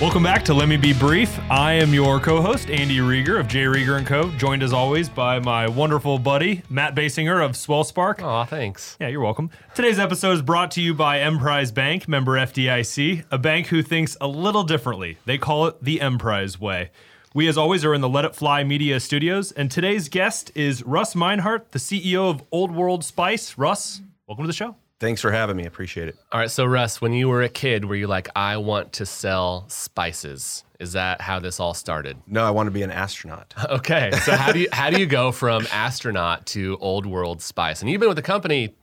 [0.00, 1.40] Welcome back to Let Me Be Brief.
[1.50, 4.30] I am your co-host Andy Rieger of J Rieger & Co.
[4.36, 8.22] Joined as always by my wonderful buddy Matt Basinger of Swell Spark.
[8.22, 8.96] Aw, thanks.
[9.00, 9.50] Yeah, you're welcome.
[9.74, 14.16] Today's episode is brought to you by Emprise Bank, member FDIC, a bank who thinks
[14.20, 15.18] a little differently.
[15.24, 16.92] They call it the Emprise way.
[17.34, 20.84] We, as always, are in the Let It Fly Media Studios, and today's guest is
[20.84, 23.58] Russ Meinhardt, the CEO of Old World Spice.
[23.58, 24.76] Russ, welcome to the show.
[25.00, 25.64] Thanks for having me.
[25.64, 26.16] Appreciate it.
[26.32, 29.06] All right, so Russ, when you were a kid, were you like, I want to
[29.06, 30.64] sell spices?
[30.80, 32.16] Is that how this all started?
[32.26, 33.54] No, I want to be an astronaut.
[33.70, 37.80] Okay, so how do you how do you go from astronaut to old world spice?
[37.80, 38.74] And you've been with the company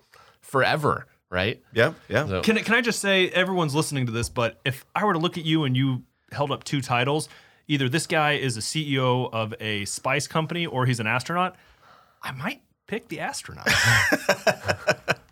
[0.42, 1.62] forever, right?
[1.74, 2.28] Yeah, yeah.
[2.28, 5.20] So- Can, can I just say, everyone's listening to this, but if I were to
[5.20, 7.28] look at you and you held up two titles,
[7.68, 11.56] either this guy is a CEO of a spice company or he's an astronaut,
[12.22, 13.68] I might pick the astronaut.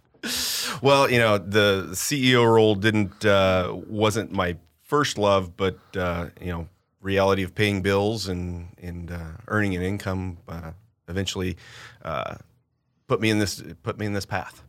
[0.83, 6.47] Well, you know, the CEO role didn't uh, wasn't my first love, but uh, you
[6.47, 6.67] know,
[6.99, 10.73] reality of paying bills and and uh, earning an income uh,
[11.07, 11.55] eventually
[12.03, 12.35] uh,
[13.07, 14.61] put me in this put me in this path.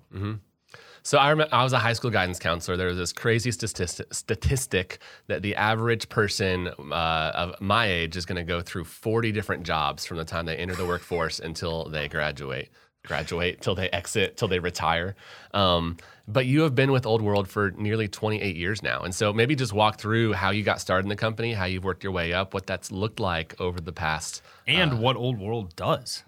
[1.03, 2.77] So I remember I was a high school guidance counselor.
[2.77, 8.25] There was this crazy statistic, statistic that the average person uh, of my age is
[8.25, 11.91] going to go through 40 different jobs from the time they enter the workforce until
[11.91, 12.71] they graduate,
[13.05, 15.15] graduate till they exit, till they retire.
[15.53, 19.33] Um, but you have been with Old World for nearly 28 years now, and so
[19.33, 22.13] maybe just walk through how you got started in the company, how you've worked your
[22.13, 24.43] way up, what that's looked like over the past.
[24.67, 26.25] and what Old World does.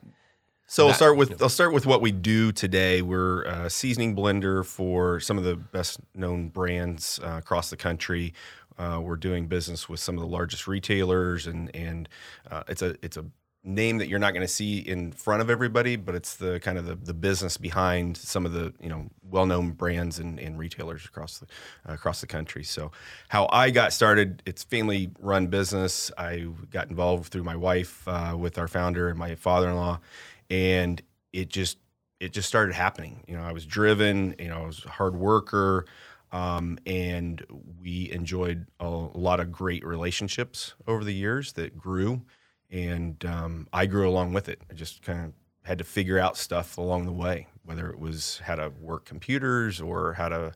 [0.68, 3.00] So I'll start with I'll start with what we do today.
[3.00, 8.34] We're a seasoning blender for some of the best known brands uh, across the country.
[8.76, 12.08] Uh, we're doing business with some of the largest retailers, and and
[12.50, 13.24] uh, it's a it's a
[13.66, 16.78] name that you're not going to see in front of everybody, but it's the kind
[16.78, 20.58] of the, the business behind some of the you know well known brands and, and
[20.58, 21.46] retailers across the
[21.88, 22.64] uh, across the country.
[22.64, 22.92] So
[23.28, 26.10] how I got started, it's family run business.
[26.16, 30.00] I got involved through my wife uh, with our founder and my father in law
[30.50, 31.02] and
[31.32, 31.78] it just
[32.20, 33.24] it just started happening.
[33.26, 34.34] You know, I was driven.
[34.38, 35.86] You know, I was a hard worker,
[36.32, 37.44] um, and
[37.80, 42.22] we enjoyed a, a lot of great relationships over the years that grew,
[42.70, 44.60] and um, I grew along with it.
[44.70, 45.32] I just kind of
[45.62, 49.80] had to figure out stuff along the way, whether it was how to work computers
[49.80, 50.52] or how to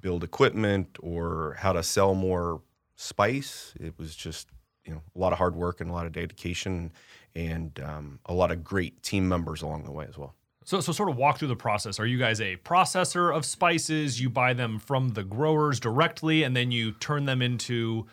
[0.00, 2.62] build equipment or how to sell more
[2.96, 3.74] spice.
[3.80, 4.48] It was just
[4.84, 6.92] you know a lot of hard work and a lot of dedication
[7.34, 10.34] and um, a lot of great team members along the way as well.
[10.64, 11.98] So, so sort of walk through the process.
[11.98, 14.20] Are you guys a processor of spices?
[14.20, 18.06] You buy them from the growers directly, and then you turn them into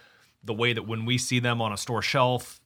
[0.44, 2.59] the way that when we see them on a store shelf,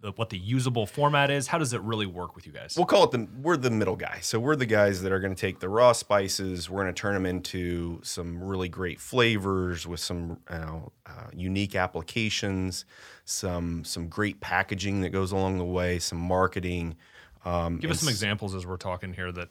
[0.00, 1.46] the, what the usable format is.
[1.46, 2.74] How does it really work with you guys?
[2.76, 4.18] We'll call it the we're the middle guy.
[4.22, 6.70] So we're the guys that are going to take the raw spices.
[6.70, 11.28] We're going to turn them into some really great flavors with some you know, uh,
[11.32, 12.84] unique applications,
[13.24, 16.96] some some great packaging that goes along the way, some marketing.
[17.44, 19.48] Um, Give us some examples as we're talking here that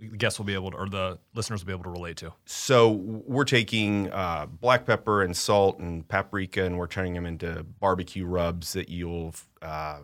[0.00, 2.32] the guests will be able to, or the listeners will be able to relate to.
[2.46, 7.64] So we're taking uh, black pepper and salt and paprika, and we're turning them into
[7.80, 10.00] barbecue rubs that you'll, uh,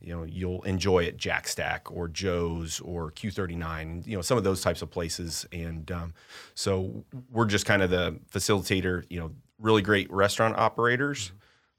[0.00, 4.06] you know, you'll enjoy at Jack Stack or Joe's or Q39.
[4.06, 5.46] You know, some of those types of places.
[5.52, 6.14] And um,
[6.54, 9.04] so we're just kind of the facilitator.
[9.10, 11.32] You know, really great restaurant operators.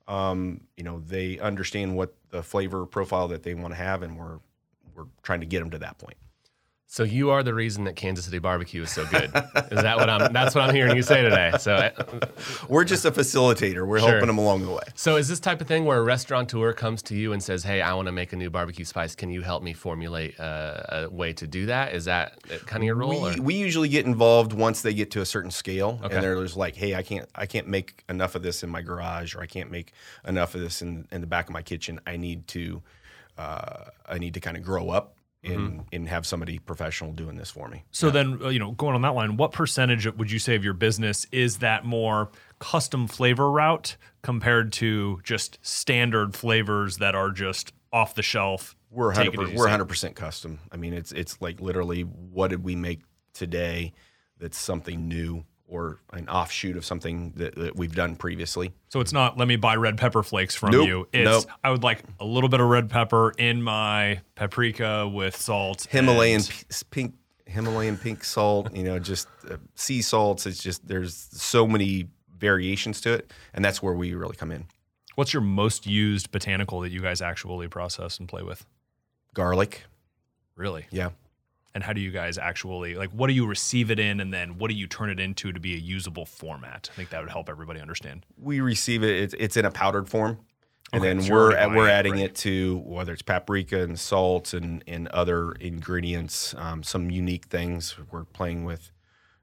[0.07, 4.17] Um, you know, they understand what the flavor profile that they want to have, and
[4.17, 4.39] we're
[4.95, 6.17] we're trying to get them to that point.
[6.89, 9.25] So you are the reason that Kansas City barbecue is so good.
[9.25, 10.31] is that what I'm?
[10.31, 11.51] That's what I'm hearing you say today.
[11.59, 11.91] So, uh,
[12.69, 13.85] We're just a facilitator.
[13.85, 14.09] We're Sure.
[14.11, 14.83] helping them along the way.
[14.95, 17.81] so is this type of thing where a restaurateur comes to you and says, "Hey,
[17.81, 19.15] I want to make a new barbecue spice.
[19.15, 22.85] Can you help me formulate uh, a way to do that?" Is that kind of
[22.85, 23.21] your role?
[23.21, 26.15] We, we usually get involved once they get to a certain scale, Okay.
[26.15, 28.81] and they're just like, "Hey, I can't, I can't make enough of this in my
[28.81, 29.91] garage, or I can't make
[30.25, 31.99] enough of this in, in the back of my kitchen.
[32.07, 32.81] I need to,
[33.37, 35.15] uh, I need to kind of grow up
[35.49, 35.79] Mm-hmm.
[35.91, 39.01] and have somebody professional doing this for me." So then, uh, you know, going on
[39.01, 42.29] that line, what percentage would you say of your business is that more
[42.59, 48.75] custom flavor route compared to just standard flavors that are just off the shelf?
[48.89, 49.59] We're 100 it as you we're see it?
[49.59, 50.59] 100 percent custom.
[50.71, 53.01] I mean, it's it's like literally, what did we make
[53.33, 53.93] today?
[54.39, 58.71] That's something new or an offshoot of something that, that we've done previously.
[58.89, 61.07] So it's not let me buy red pepper flakes from Nope, you.
[61.13, 61.45] It's nope.
[61.63, 65.87] I would like a little bit of red pepper in my paprika with salt.
[65.89, 67.15] Himalayan and- p- pink
[67.45, 70.45] Himalayan pink salt, you know, just uh, sea salts.
[70.45, 74.65] It's just there's so many variations to it, and that's where we really come in.
[75.15, 78.65] What's your most used botanical that you guys actually process and play with?
[79.33, 79.83] Garlic,
[80.55, 80.87] Really?
[80.91, 81.09] yeah,
[81.77, 84.57] and how do you guys actually like what do you receive it in and then
[84.57, 87.29] what do you turn it into to be a usable format i think that would
[87.29, 89.11] help everybody understand We receive it.
[89.23, 90.39] It's, it's in a powdered form,
[90.91, 92.23] and Okay, then so you're we're already we're adding right.
[92.23, 97.95] it to whether it's paprika and salt and and other ingredients, um, some unique things.
[98.11, 98.91] We're playing with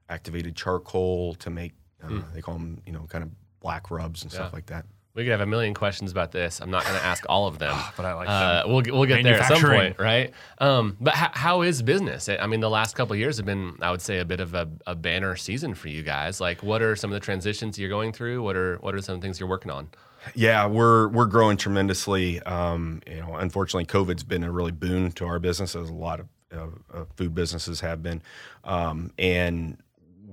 [0.09, 1.73] activated charcoal to make.
[2.03, 3.29] Uh, They call them, you know, kind of
[3.61, 4.85] black rubs and stuff like that.
[5.15, 6.59] We could have a million questions about this.
[6.59, 9.05] I'm not going to ask all of them, but I like uh, We'll get- we'll
[9.05, 10.33] get there at some point, right?
[10.59, 12.27] Um, but how, how is business?
[12.29, 14.53] I mean, the last couple of years have been, I would say, a bit of
[14.53, 16.41] a, a banner season for you guys.
[16.41, 18.43] Like, what are some of the transitions you're going through?
[18.43, 19.87] What are what are some things you're working on?
[20.33, 22.41] Yeah, we're we're growing tremendously.
[22.41, 26.19] Um, you know, unfortunately, COVID's been a really boon to our business, as a lot
[26.19, 28.21] of uh, uh, food businesses have been,
[28.63, 29.77] um, and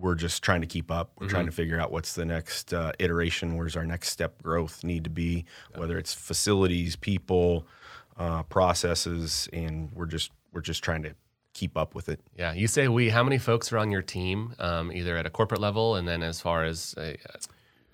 [0.03, 1.13] we're just trying to keep up.
[1.19, 3.57] We're trying to figure out what's the next uh, iteration.
[3.57, 5.45] Where's our next step growth need to be?
[5.77, 7.67] Whether it's facilities, people,
[8.19, 11.15] uh, processes, and we're just we're just trying to
[11.55, 12.21] keep up with it.
[12.37, 13.11] Yeah, you say we.
[13.11, 16.23] How many folks are on your team, um, either at a corporate level and then
[16.23, 17.13] as far as uh,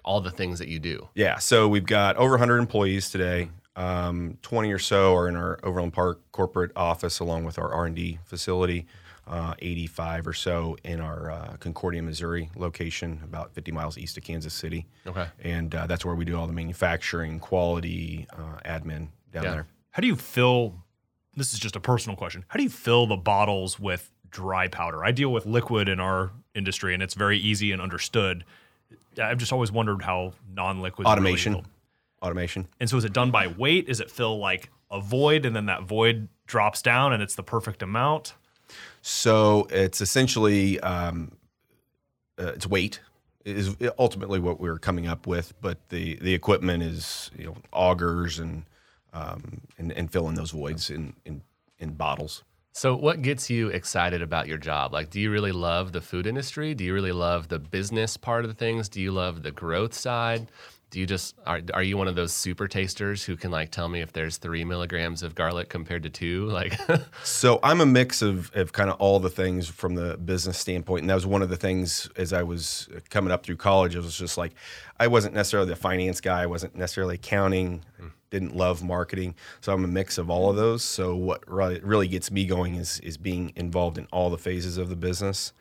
[0.03, 1.09] all the things that you do?
[1.15, 3.51] Yeah, so we've got over 100 employees today.
[3.77, 8.19] Um, 20 or so are in our Overland Park corporate office, along with our R&D
[8.25, 8.87] facility.
[9.29, 14.25] Uh, 85 or so in our uh, Concordia, Missouri location, about 50 miles east of
[14.25, 14.87] Kansas City.
[15.07, 15.27] Okay.
[15.43, 19.51] And uh, that's where we do all the manufacturing, quality, uh, admin down Yeah.
[19.51, 19.67] there.
[19.91, 20.75] how do you fill
[21.37, 25.05] this is just a personal question how do you fill the bottles with dry powder
[25.05, 28.45] i deal with liquid in our industry and it's very easy and understood
[29.23, 31.65] i've just always wondered how non-liquid Automation.
[32.23, 32.67] Automation.
[32.81, 35.67] and so is it done by weight is it fill like a void and then
[35.67, 38.35] that void drops down and it's the perfect amount
[39.03, 41.32] So it's essentially um,
[42.38, 43.00] uh, it's weight
[43.44, 48.38] is ultimately what we're coming up with, but the the equipment is you know augers
[48.38, 48.65] and
[49.12, 51.43] um, and, and filling those voids in in,
[51.79, 52.44] in bottles.
[52.73, 54.93] So, what gets you excited about your job?
[54.93, 56.75] Like, do you really love the food industry?
[56.75, 58.88] Do you really love the business part of the things?
[58.88, 60.49] Do you love the growth side?
[60.90, 63.88] Do you just are, are you one of those super tasters who can like tell
[63.88, 66.46] me if there's three milligrams of garlic compared to two?
[66.46, 66.79] Like,
[67.25, 71.02] So I'm a mix of, of kind of all the things from the business standpoint,
[71.02, 73.96] and that was one of the things as I was coming up through college.
[73.96, 74.55] It was just like
[74.99, 77.82] I wasn't necessarily the finance guy, I wasn't necessarily accounting,
[78.31, 79.35] didn't love marketing.
[79.61, 80.82] So I'm a mix of all of those.
[80.82, 84.79] So what really, really gets me going is is being involved in all the phases
[84.79, 85.52] of the business.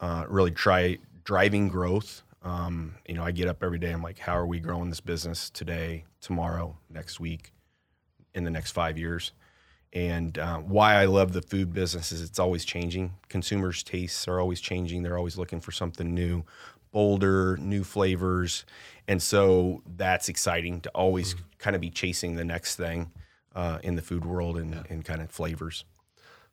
[0.00, 2.22] Uh, really try driving growth.
[2.42, 3.90] Um, you know, I get up every day.
[3.90, 7.52] I'm like, how are we growing this business today, tomorrow, next week,
[8.34, 9.32] in the next five years?
[9.92, 13.14] And uh, why I love the food business is it's always changing.
[13.28, 15.02] Consumers' tastes are always changing.
[15.02, 16.44] They're always looking for something new,
[16.92, 18.64] bolder, new flavors.
[19.06, 23.10] And so that's exciting to always kind of be chasing the next thing
[23.54, 25.84] uh, in the food world and, and kind of flavors.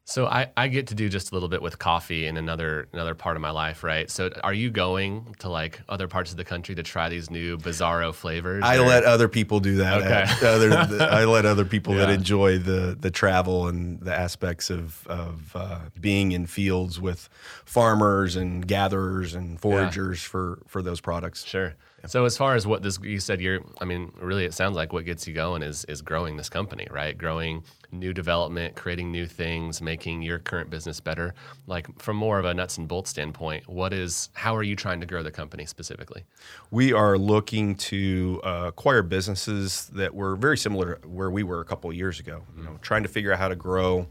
[0.07, 3.15] So I, I get to do just a little bit with coffee in another another
[3.15, 4.07] part of my life, right?
[4.07, 7.57] So, are you going to like other parts of the country to try these new
[7.57, 8.63] bizarro flavors?
[8.63, 10.03] I or- let other people do that.
[10.03, 10.25] Okay.
[10.45, 10.71] Other,
[11.01, 15.79] I let other people that enjoy the the travel and the aspects of of uh,
[15.99, 17.27] being in fields with
[17.65, 21.43] farmers and gatherers and foragers for for those products.
[21.45, 21.73] Sure.
[22.07, 24.93] So as far as what this you said you're I mean really it sounds like
[24.93, 27.17] what gets you going is is growing this company, right?
[27.17, 27.63] Growing
[27.99, 31.33] new development, creating new things, making your current business better.
[31.67, 34.99] Like from more of a nuts and bolts standpoint, what is how are you trying
[35.01, 36.23] to grow the company specifically?
[36.71, 41.61] We are looking to uh, acquire businesses that were very similar to where we were
[41.61, 42.43] a couple of years ago.
[42.57, 44.07] You know, trying to figure out how to grow.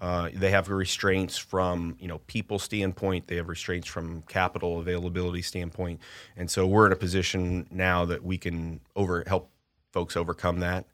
[0.00, 3.26] Uh, they have restraints from you know people standpoint.
[3.26, 6.00] They have restraints from capital availability standpoint,
[6.36, 9.50] and so we're in a position now that we can over help
[9.92, 10.84] folks overcome that.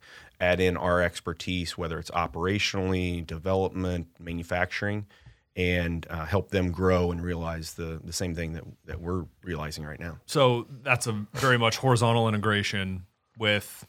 [0.42, 5.06] Add in our expertise, whether it's operationally, development, manufacturing,
[5.54, 9.84] and uh, help them grow and realize the the same thing that that we're realizing
[9.84, 10.18] right now.
[10.26, 13.04] So that's a very much horizontal integration
[13.38, 13.86] with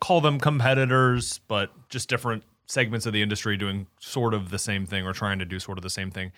[0.00, 4.86] call them competitors, but just different segments of the industry doing sort of the same
[4.86, 6.30] thing or trying to do sort of the same thing.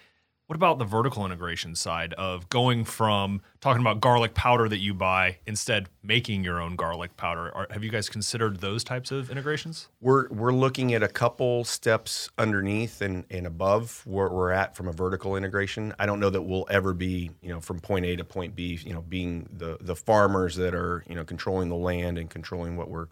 [0.49, 4.93] What about the vertical integration side of going from talking about garlic powder that you
[4.93, 7.51] buy instead making your own garlic powder?
[7.55, 9.89] Are, have you guys considered those types of integrations?
[10.01, 14.89] We're we're looking at a couple steps underneath and, and above where we're at from
[14.89, 15.95] a vertical integration.
[15.99, 18.79] I don't know that we'll ever be, you know, from point A to point B,
[18.85, 22.77] you know, being the the farmers that are, you know, controlling the land and controlling
[22.77, 23.07] what we're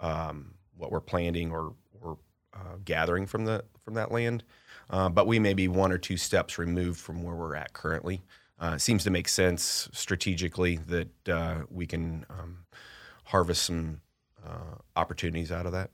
[0.00, 2.18] um, what we're planting or or
[2.52, 4.42] uh, gathering from the from that land.
[4.90, 8.22] Uh, but we may be one or two steps removed from where we're at currently.
[8.60, 12.58] Uh, it seems to make sense strategically that uh, we can um,
[13.24, 14.00] harvest some
[14.46, 15.90] uh, opportunities out of that.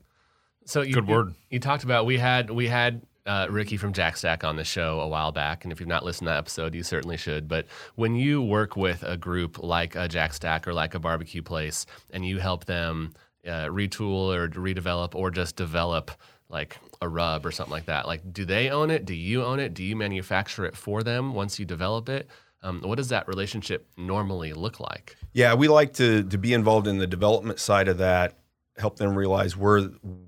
[0.65, 1.33] So you, Good you- word.
[1.49, 4.99] You, talked about we had we had uh, Ricky from Jack Stack on the show
[4.99, 7.47] a while back, and if you've not listened to that episode, you certainly should.
[7.47, 11.41] But when you work with a group like a Jack Stack or like a barbecue
[11.41, 13.13] place, and you help them
[13.45, 16.11] uh, retool or redevelop or just develop
[16.51, 19.05] like a rub or something like that, like do they own it?
[19.05, 19.73] Do you own it?
[19.73, 22.29] Do you manufacture it for them once you develop it?
[22.63, 25.17] Um, what does that relationship normally look like?
[25.33, 28.37] Yeah, we like to to be involved in the development side of that,
[28.77, 29.81] help them realize where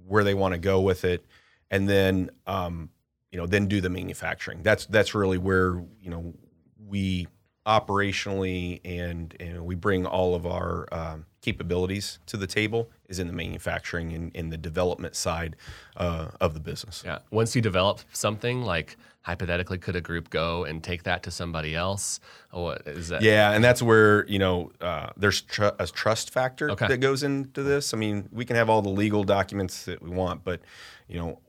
[0.07, 1.25] where they want to go with it,
[1.69, 2.89] and then um,
[3.31, 4.63] you know then do the manufacturing.
[4.63, 6.33] That's that's really where you know
[6.77, 7.27] we
[7.65, 13.27] operationally and and we bring all of our um, capabilities to the table is in
[13.27, 15.55] the manufacturing and in the development side
[15.97, 17.03] uh, of the business.
[17.05, 17.19] Yeah.
[17.31, 21.75] Once you develop something, like hypothetically, could a group go and take that to somebody
[21.75, 22.19] else?
[22.51, 23.21] Or what is that?
[23.21, 26.87] Yeah, and that's where you know uh, there's tr- a trust factor Okay.
[26.87, 27.93] that goes into this.
[27.93, 30.61] I mean, we can have all the legal documents that we want, but
[31.07, 31.39] you know.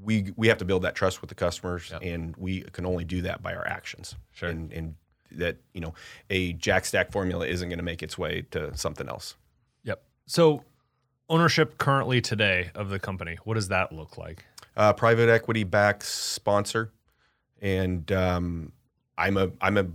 [0.00, 2.02] We, we have to build that trust with the customers, Yep.
[2.02, 4.14] and we can only do that by our actions.
[4.32, 4.48] Sure.
[4.48, 4.94] And, and
[5.32, 5.94] that you know,
[6.30, 9.34] a Jack Stack formula isn't going to make its way to something else.
[9.84, 10.02] Yep.
[10.26, 10.64] So,
[11.28, 14.44] ownership currently today of the company, what does that look like?
[14.76, 16.92] uh, private equity backed sponsor,
[17.60, 18.72] and um,
[19.16, 19.86] I'm a I'm a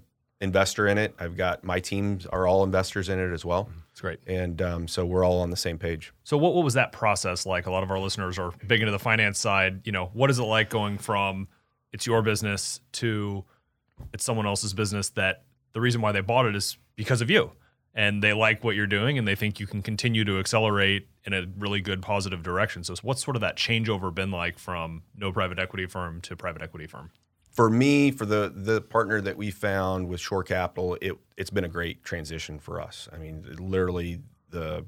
[0.42, 1.16] investor in it.
[1.20, 4.20] I've got my teams are all investors in it as well, It's great.
[4.28, 6.12] and um, so we're all on the same page.
[6.26, 7.66] So, what, what was that process like?
[7.66, 9.82] A lot of our listeners are big into the finance side.
[9.86, 11.48] You know, what is it like going from
[11.94, 13.46] it's your business to
[14.14, 17.52] it's someone else's business that the reason why they bought it is because of you
[17.96, 21.34] and they like what you're doing and they think you can continue to accelerate in
[21.34, 22.84] a really good positive direction.
[22.84, 26.62] So, what's sort of that changeover been like from no private equity firm to private
[26.62, 27.12] equity firm?
[27.52, 31.64] For me, for the the partner that we found with Shore Capital, it it's been
[31.64, 33.08] a great transition for us.
[33.14, 34.86] I mean, literally the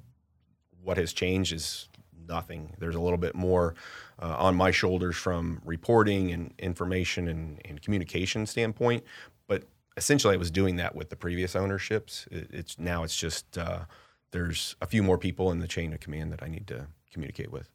[0.84, 1.90] what has changed is
[2.28, 2.74] nothing.
[2.80, 3.76] There's a little bit more
[4.22, 9.04] uh, on my shoulders from reporting and information and, and communication standpoint,
[9.48, 9.64] but
[9.98, 12.28] essentially I was doing that with the previous ownerships.
[12.32, 13.86] It, it's now it's just uh,
[14.32, 17.52] there's a few more people in the chain of command that I need to communicate
[17.52, 17.70] with.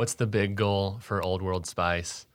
[0.00, 2.26] What's the big goal for Old World Spice?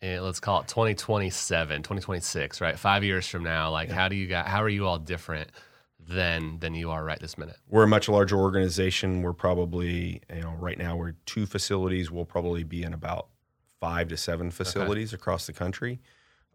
[0.00, 2.78] Eh, let's call it 2027, 2026, right?
[2.78, 4.46] Five years from now, like how do you got?
[4.46, 5.50] How are you all different
[6.08, 7.56] than than you are right this minute?
[7.68, 9.22] We're a much larger organization.
[9.22, 12.10] We're probably, you know, right now we're two facilities.
[12.10, 13.28] We'll probably be in about
[13.80, 16.00] five to seven facilities across the country.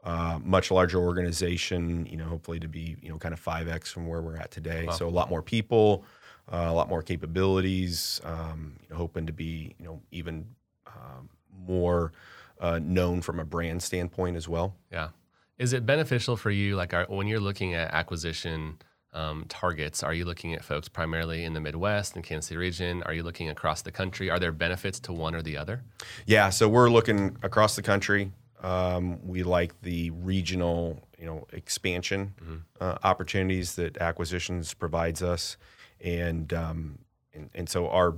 [0.03, 4.07] Uh, much larger organization, you know, hopefully to be, you know, kind of 5X from
[4.07, 4.87] where we're at today.
[4.95, 6.05] So a lot more people,
[6.51, 10.45] uh, a lot more capabilities, um, you know, hoping to be, you know, even
[10.87, 12.13] um, more
[12.61, 14.73] uh, known from a brand standpoint as well.
[14.91, 15.09] Yeah.
[15.57, 18.77] Is it beneficial for you, like are, when you're looking at acquisition
[19.13, 20.03] um, targets?
[20.03, 23.03] Are you looking at folks primarily in the Midwest and Kansas City region?
[23.03, 24.29] Are you looking across the country?
[24.29, 25.83] Are there benefits to one or the other?
[26.25, 28.31] Yeah, so we're looking across the country.
[28.61, 32.33] Um, we like the regional, you know, expansion
[32.81, 35.57] uh, opportunities that acquisitions provides us,
[36.01, 36.99] and um,
[37.33, 38.15] and, and so our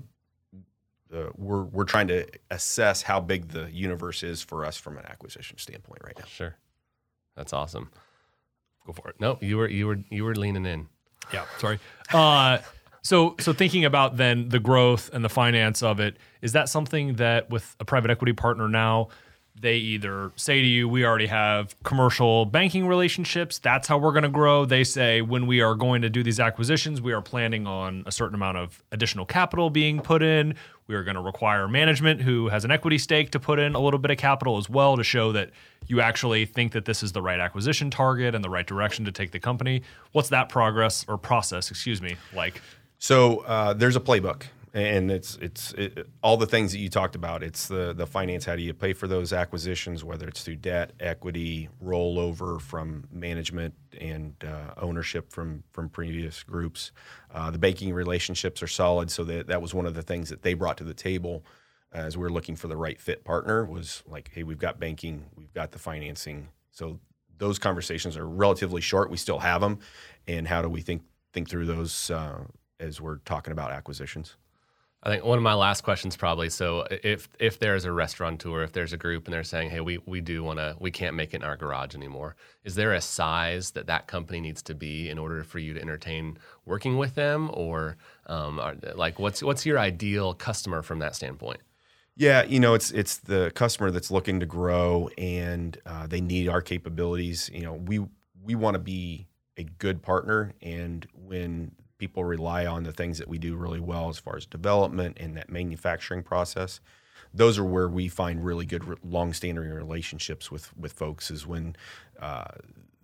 [1.13, 5.05] uh, we're we're trying to assess how big the universe is for us from an
[5.05, 6.25] acquisition standpoint right now.
[6.25, 6.55] Sure.
[7.35, 7.91] That's awesome.
[8.85, 9.15] Go for it.
[9.19, 10.87] No, you were you were you were leaning in.
[11.33, 11.79] Yeah, sorry.
[12.13, 12.59] Uh,
[13.03, 17.15] so, so thinking about then the growth and the finance of it, is that something
[17.15, 19.09] that with a private equity partner now,
[19.59, 23.59] they either say to you, "We already have commercial banking relationships.
[23.59, 26.39] That's how we're going to grow." They say, "When we are going to do these
[26.39, 30.55] acquisitions, we are planning on a certain amount of additional capital being put in.
[30.87, 33.79] We are going to require management who has an equity stake to put in a
[33.79, 35.51] little bit of capital as well to show that
[35.87, 39.11] you actually think that this is the right acquisition target and the right direction to
[39.11, 42.61] take the company." What's that progress or process, excuse me, like?
[42.97, 44.43] So uh, there's a playbook,
[44.73, 47.43] and it's it's it, all the things that you talked about.
[47.43, 48.45] It's the the finance.
[48.45, 50.03] How do you pay for those acquisitions?
[50.03, 56.91] Whether it's through debt, equity, rollover from management and uh, ownership from from previous groups.
[57.33, 59.11] Uh, the banking relationships are solid.
[59.11, 61.43] So that that was one of the things that they brought to the table
[61.91, 63.65] as we are looking for the right fit partner.
[63.65, 66.47] Was like, hey, we've got banking, we've got the financing.
[66.71, 66.99] So
[67.37, 69.09] those conversations are relatively short.
[69.09, 69.79] We still have them,
[70.27, 72.09] and how do we think think through those?
[72.09, 72.45] Uh,
[72.81, 74.35] as we're talking about acquisitions.
[75.03, 76.49] I think one of my last questions probably.
[76.49, 79.97] So if if there's a restaurateur, if there's a group and they're saying, "Hey, we
[80.05, 83.01] we do want to, we can't make it in our garage anymore," is there a
[83.01, 87.15] size that that company needs to be in order for you to entertain working with
[87.15, 91.61] them, or um, are, like what's what's your ideal customer from that standpoint?
[92.15, 96.47] Yeah, you know, it's it's the customer that's looking to grow and uh, they need
[96.47, 97.49] our capabilities.
[97.51, 98.05] You know, we
[98.43, 99.27] we want to be
[99.57, 104.09] a good partner, and when people rely on the things that we do really well
[104.09, 106.79] as far as development and that manufacturing process,
[107.31, 111.29] those are where we find really good, long-standing relationships with with folks.
[111.29, 111.75] Is when
[112.19, 112.55] uh,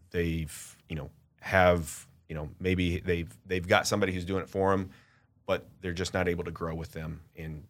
[0.10, 1.12] they've you know
[1.42, 4.90] have you know maybe they've they've got somebody who's doing it for them,
[5.46, 7.22] but they're just not able to grow with them.
[7.36, 7.66] And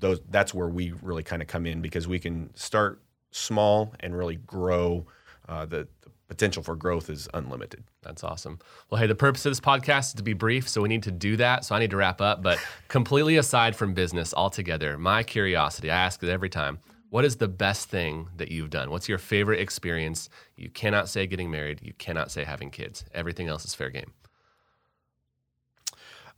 [0.00, 4.16] those that's where we really kind of come in because we can start small and
[4.16, 5.04] really grow.
[5.46, 7.84] Uh, the, the potential for growth is unlimited.
[8.00, 8.58] That's awesome.
[8.88, 11.10] Well, hey, the purpose of this podcast is to be brief, so we need to
[11.10, 11.66] do that.
[11.66, 12.42] So I need to wrap up.
[12.42, 12.58] But
[12.88, 16.78] completely aside from business altogether, my curiosity, I ask it every time.
[17.10, 18.90] What is the best thing that you've done?
[18.90, 20.30] What's your favorite experience?
[20.56, 21.80] You cannot say getting married.
[21.82, 23.04] You cannot say having kids.
[23.12, 24.12] Everything else is fair game.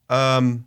[0.09, 0.67] Um,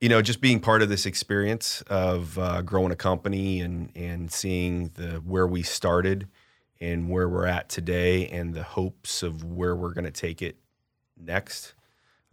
[0.00, 4.32] you know, just being part of this experience of uh, growing a company and and
[4.32, 6.28] seeing the where we started
[6.82, 10.56] and where we're at today and the hopes of where we're going to take it
[11.16, 11.74] next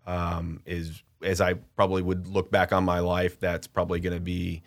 [0.07, 4.19] um, is as I probably would look back on my life, that's probably going to
[4.19, 4.63] be,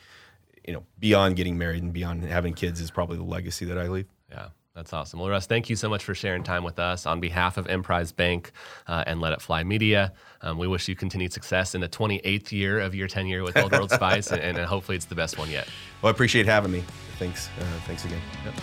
[0.64, 3.88] you know, beyond getting married and beyond having kids is probably the legacy that I
[3.88, 4.06] leave.
[4.30, 4.48] Yeah.
[4.74, 5.20] That's awesome.
[5.20, 8.10] Well, Russ, thank you so much for sharing time with us on behalf of Emprise
[8.10, 8.52] Bank
[8.86, 10.14] uh, and Let It Fly Media.
[10.40, 13.72] Um, we wish you continued success in the 28th year of your tenure with Old
[13.72, 15.68] World Spice, and, and, hopefully it's the best one yet.
[16.00, 16.84] Well, I appreciate having me.
[17.18, 17.50] Thanks.
[17.60, 18.22] Uh, thanks again.
[18.46, 18.54] Yep.